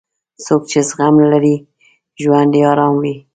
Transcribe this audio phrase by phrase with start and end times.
[0.45, 1.55] څوک چې زغم لري،
[2.21, 3.15] ژوند یې ارام وي.